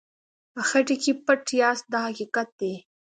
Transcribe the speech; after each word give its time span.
په 0.53 0.61
خټه 0.69 0.95
کې 1.01 1.11
پټ 1.25 1.43
یاست 1.61 1.85
دا 1.93 1.99
حقیقت 2.09 2.49
دی. 2.61 2.73